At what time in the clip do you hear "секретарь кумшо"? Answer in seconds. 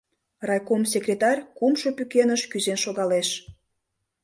0.93-1.89